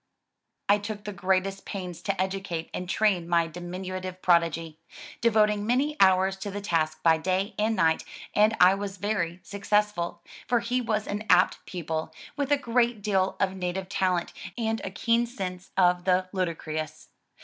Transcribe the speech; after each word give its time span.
*' 0.33 0.67
I 0.67 0.79
took 0.79 1.03
the 1.03 1.13
greatest 1.13 1.63
pains 1.63 2.01
to 2.01 2.19
educate 2.19 2.71
and 2.73 2.89
train 2.89 3.29
my 3.29 3.45
diminutive 3.45 4.19
prodigy, 4.19 4.79
devoting 5.21 5.67
many 5.67 5.95
hours 5.99 6.37
to 6.37 6.49
the 6.49 6.59
task 6.59 7.03
by 7.03 7.19
day 7.19 7.53
and 7.59 7.75
night, 7.75 8.03
and 8.33 8.55
1 8.59 8.79
was 8.79 8.97
very 8.97 9.39
successful, 9.43 10.23
for 10.47 10.59
he 10.59 10.81
was 10.81 11.05
an 11.05 11.23
apt 11.29 11.63
pupil, 11.67 12.11
with 12.35 12.51
a 12.51 12.57
great 12.57 13.03
deal 13.03 13.35
of 13.39 13.55
native 13.55 13.89
talent, 13.89 14.33
and 14.57 14.81
a 14.83 14.89
keen 14.89 15.27
sense 15.27 15.69
of 15.77 16.05
the 16.05 16.27
ludicrous. 16.33 17.09